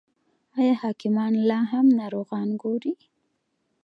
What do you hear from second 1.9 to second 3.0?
ناروغان ګوري؟